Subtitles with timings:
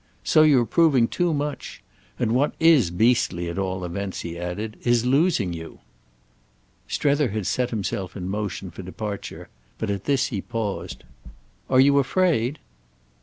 [0.23, 1.83] So you're proving too much.
[2.17, 5.77] And what is beastly, at all events," he added, "is losing you."
[6.87, 11.03] Strether had set himself in motion for departure, but at this he paused.
[11.69, 12.57] "Are you afraid?"